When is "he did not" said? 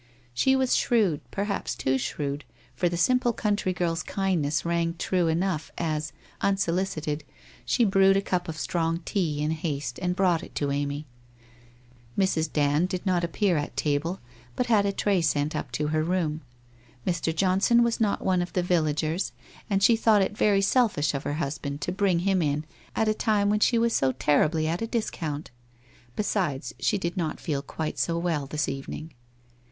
26.79-27.39